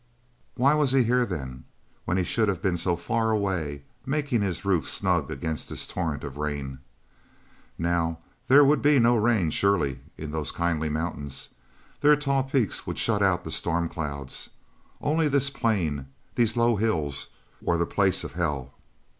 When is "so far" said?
2.75-3.29